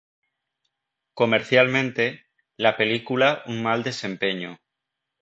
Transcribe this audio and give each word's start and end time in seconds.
Comercialmente, 1.13 2.25
la 2.57 2.75
película 2.75 3.43
un 3.45 3.61
mal 3.61 3.83
desempeño. 3.83 4.57